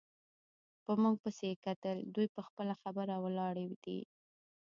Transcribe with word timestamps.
په 0.83 0.91
موږ 1.01 1.15
پسې 1.23 1.45
یې 1.51 1.59
کتل، 1.65 1.97
دوی 2.15 2.27
پر 2.33 2.43
خپله 2.49 2.73
خبره 2.81 3.15
ولاړې 3.25 3.67
دي. 3.83 3.99